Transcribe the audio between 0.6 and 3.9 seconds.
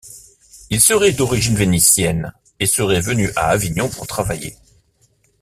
Il serait d'origine vénitienne et serait venu à Avignon